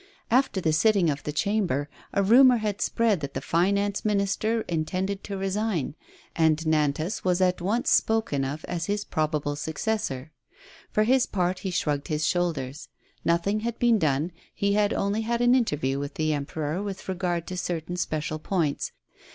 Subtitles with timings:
[0.31, 5.23] After the sitting of the Chamber a rumor had spread that the Finance Minister intended
[5.25, 5.93] to resign,
[6.35, 10.31] and Nan tas was at once spoken of as his probable successor.
[10.89, 12.87] For his part he shrugged his shoulders:
[13.23, 17.07] nothing had been done, he had only had an interview with the Em peror with
[17.07, 18.91] regard to certain special points.